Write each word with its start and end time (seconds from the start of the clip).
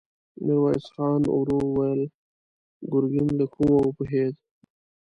ميرويس 0.45 0.85
خان 0.93 1.21
ورو 1.37 1.55
وويل: 1.65 2.01
ګرګين 2.91 3.29
له 3.39 3.45
کومه 3.53 3.77
وپوهېد؟ 3.81 4.33